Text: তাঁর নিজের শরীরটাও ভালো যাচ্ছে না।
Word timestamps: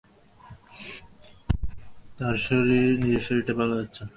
তাঁর 2.17 2.35
নিজের 2.99 3.21
শরীরটাও 3.21 3.55
ভালো 3.55 3.73
যাচ্ছে 3.75 4.01
না। 4.03 4.09